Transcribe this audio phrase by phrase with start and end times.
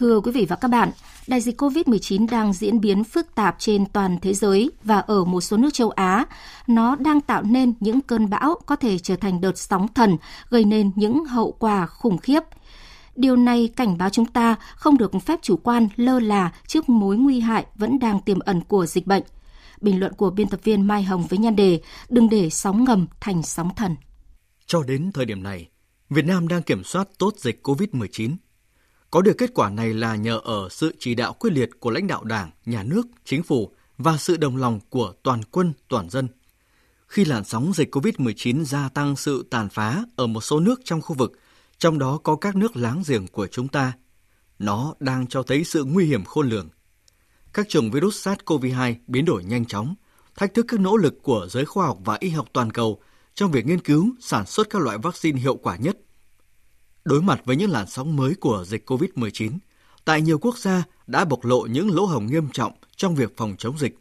[0.00, 0.90] Thưa quý vị và các bạn,
[1.26, 5.40] đại dịch COVID-19 đang diễn biến phức tạp trên toàn thế giới và ở một
[5.40, 6.26] số nước châu Á.
[6.66, 10.16] Nó đang tạo nên những cơn bão có thể trở thành đợt sóng thần,
[10.50, 12.40] gây nên những hậu quả khủng khiếp.
[13.16, 17.16] Điều này cảnh báo chúng ta không được phép chủ quan lơ là trước mối
[17.16, 19.22] nguy hại vẫn đang tiềm ẩn của dịch bệnh.
[19.80, 23.06] Bình luận của biên tập viên Mai Hồng với nhan đề Đừng để sóng ngầm
[23.20, 23.96] thành sóng thần.
[24.66, 25.68] Cho đến thời điểm này,
[26.10, 28.36] Việt Nam đang kiểm soát tốt dịch COVID-19
[29.10, 32.06] có được kết quả này là nhờ ở sự chỉ đạo quyết liệt của lãnh
[32.06, 36.28] đạo Đảng, Nhà nước, Chính phủ và sự đồng lòng của toàn quân, toàn dân.
[37.06, 41.00] Khi làn sóng dịch COVID-19 gia tăng sự tàn phá ở một số nước trong
[41.00, 41.32] khu vực,
[41.78, 43.92] trong đó có các nước láng giềng của chúng ta,
[44.58, 46.68] nó đang cho thấy sự nguy hiểm khôn lường.
[47.52, 49.94] Các chủng virus SARS-CoV-2 biến đổi nhanh chóng,
[50.36, 53.02] thách thức các nỗ lực của giới khoa học và y học toàn cầu
[53.34, 55.98] trong việc nghiên cứu, sản xuất các loại vaccine hiệu quả nhất–
[57.04, 59.58] Đối mặt với những làn sóng mới của dịch COVID-19,
[60.04, 63.54] tại nhiều quốc gia đã bộc lộ những lỗ hổng nghiêm trọng trong việc phòng
[63.58, 63.98] chống dịch.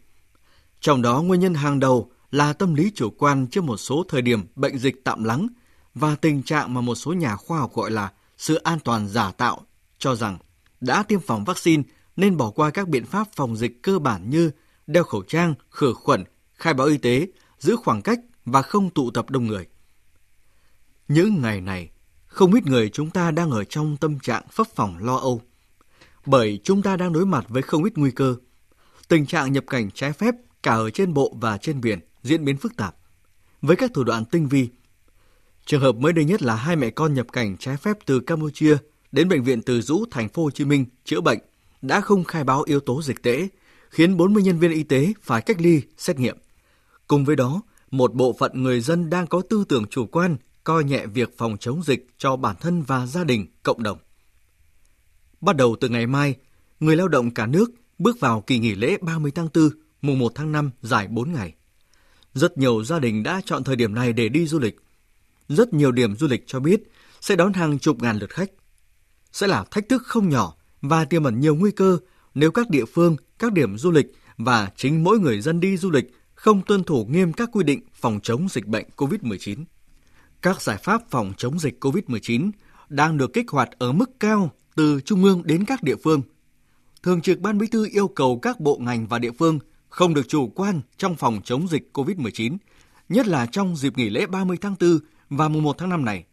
[0.82, 4.22] Trong đó nguyên nhân hàng đầu là tâm lý chủ quan trước một số thời
[4.22, 5.48] điểm bệnh dịch tạm lắng
[5.96, 9.32] và tình trạng mà một số nhà khoa học gọi là sự an toàn giả
[9.32, 9.62] tạo,
[9.98, 10.38] cho rằng
[10.82, 11.84] đã tiêm phòng vaccine
[12.16, 14.52] nên bỏ qua các biện pháp phòng dịch cơ bản như
[14.88, 17.28] đeo khẩu trang, khử khuẩn, khai báo y tế,
[17.60, 19.68] giữ khoảng cách và không tụ tập đông người.
[21.08, 21.90] Những ngày này,
[22.40, 25.42] không ít người chúng ta đang ở trong tâm trạng phấp phỏng lo âu.
[26.26, 28.36] Bởi chúng ta đang đối mặt với không ít nguy cơ.
[29.08, 32.58] Tình trạng nhập cảnh trái phép cả ở trên bộ và trên biển diễn biến
[32.58, 32.96] phức tạp,
[33.62, 34.70] với các thủ đoạn tinh vi.
[35.66, 38.78] Trường hợp mới đây nhất là hai mẹ con nhập cảnh trái phép từ Campuchia
[39.12, 41.40] đến bệnh viện Từ Dũ, thành phố Hồ Chí Minh chữa bệnh
[41.82, 43.48] đã không khai báo yếu tố dịch tễ,
[43.90, 46.38] khiến 40 nhân viên y tế phải cách ly, xét nghiệm.
[47.08, 50.84] Cùng với đó, một bộ phận người dân đang có tư tưởng chủ quan coi
[50.84, 53.98] nhẹ việc phòng chống dịch cho bản thân và gia đình, cộng đồng.
[55.42, 56.36] Bắt đầu từ ngày mai,
[56.80, 59.70] người lao động cả nước bước vào kỳ nghỉ lễ 30 tháng 4,
[60.02, 61.54] mùng 1 tháng 5 dài 4 ngày.
[62.34, 64.76] Rất nhiều gia đình đã chọn thời điểm này để đi du lịch.
[65.48, 66.82] Rất nhiều điểm du lịch cho biết
[67.22, 68.52] sẽ đón hàng chục ngàn lượt khách.
[69.32, 71.98] Sẽ là thách thức không nhỏ và tiềm ẩn nhiều nguy cơ
[72.34, 75.92] nếu các địa phương, các điểm du lịch và chính mỗi người dân đi du
[75.92, 79.64] lịch không tuân thủ nghiêm các quy định phòng chống dịch bệnh COVID-19.
[80.42, 82.52] Các giải pháp phòng chống dịch COVID-19
[82.90, 86.22] đang được kích hoạt ở mức cao từ trung ương đến các địa phương.
[87.04, 90.28] Thường trực Ban Bí thư yêu cầu các bộ ngành và địa phương không được
[90.28, 92.58] chủ quan trong phòng chống dịch COVID-19,
[93.10, 96.24] nhất là trong dịp nghỉ lễ 30 tháng 4 và mùng 1 tháng 5 này.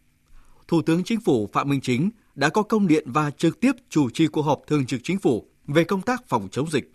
[0.68, 4.10] Thủ tướng Chính phủ Phạm Minh Chính đã có công điện và trực tiếp chủ
[4.10, 6.92] trì cuộc họp thường trực chính phủ về công tác phòng chống dịch.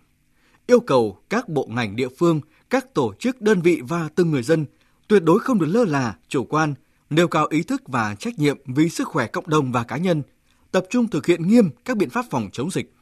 [0.67, 4.43] Yêu cầu các bộ ngành địa phương, các tổ chức đơn vị và từng người
[4.43, 4.65] dân
[5.07, 6.73] tuyệt đối không được lơ là, chủ quan
[7.11, 10.23] nêu cao ý thức và trách nhiệm vì sức khỏe cộng đồng và cá nhân,
[10.71, 12.93] tập trung thực hiện nghiêm các biện pháp phòng chống dịch.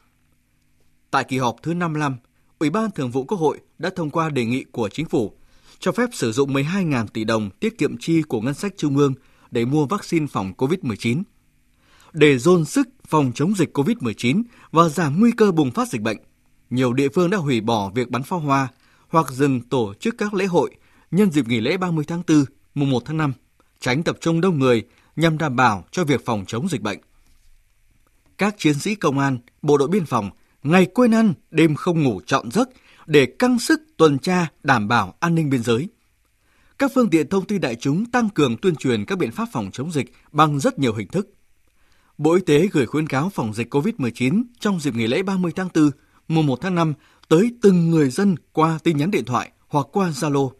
[1.10, 2.16] Tại kỳ họp thứ 55,
[2.58, 5.32] Ủy ban Thường vụ Quốc hội đã thông qua đề nghị của Chính phủ
[5.78, 9.14] cho phép sử dụng 12.000 tỷ đồng tiết kiệm chi của ngân sách trung ương
[9.50, 11.22] để mua vaccine phòng COVID-19.
[12.12, 16.18] Để dồn sức phòng chống dịch COVID-19 và giảm nguy cơ bùng phát dịch bệnh,
[16.70, 18.68] nhiều địa phương đã hủy bỏ việc bắn pháo hoa
[19.08, 20.70] hoặc dừng tổ chức các lễ hội
[21.10, 22.44] nhân dịp nghỉ lễ 30 tháng 4,
[22.74, 23.32] mùng 1 tháng 5
[23.80, 24.84] tránh tập trung đông người
[25.16, 26.98] nhằm đảm bảo cho việc phòng chống dịch bệnh.
[28.38, 30.30] Các chiến sĩ công an, bộ đội biên phòng
[30.62, 32.68] ngày quên ăn, đêm không ngủ trọn giấc
[33.06, 35.88] để căng sức tuần tra đảm bảo an ninh biên giới.
[36.78, 39.70] Các phương tiện thông tin đại chúng tăng cường tuyên truyền các biện pháp phòng
[39.72, 41.28] chống dịch bằng rất nhiều hình thức.
[42.18, 45.68] Bộ Y tế gửi khuyến cáo phòng dịch COVID-19 trong dịp nghỉ lễ 30 tháng
[45.74, 45.90] 4,
[46.28, 46.94] mùng 1 tháng 5
[47.28, 50.50] tới từng người dân qua tin nhắn điện thoại hoặc qua Zalo.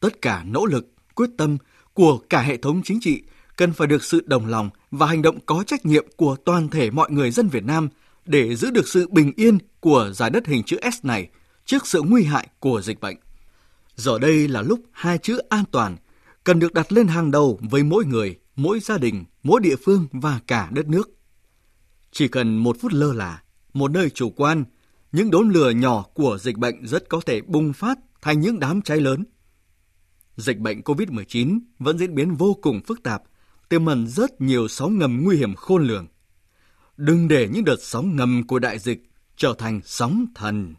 [0.00, 1.58] Tất cả nỗ lực, quyết tâm
[1.96, 3.22] của cả hệ thống chính trị
[3.56, 6.90] cần phải được sự đồng lòng và hành động có trách nhiệm của toàn thể
[6.90, 7.88] mọi người dân Việt Nam
[8.24, 11.28] để giữ được sự bình yên của giải đất hình chữ S này
[11.64, 13.16] trước sự nguy hại của dịch bệnh.
[13.94, 15.96] Giờ đây là lúc hai chữ an toàn
[16.44, 20.06] cần được đặt lên hàng đầu với mỗi người, mỗi gia đình, mỗi địa phương
[20.12, 21.10] và cả đất nước.
[22.12, 23.42] Chỉ cần một phút lơ là,
[23.72, 24.64] một nơi chủ quan,
[25.12, 28.82] những đốm lửa nhỏ của dịch bệnh rất có thể bùng phát thành những đám
[28.82, 29.24] cháy lớn–
[30.36, 33.22] dịch bệnh COVID-19 vẫn diễn biến vô cùng phức tạp,
[33.68, 36.06] tiềm ẩn rất nhiều sóng ngầm nguy hiểm khôn lường.
[36.96, 40.74] Đừng để những đợt sóng ngầm của đại dịch trở thành sóng thần.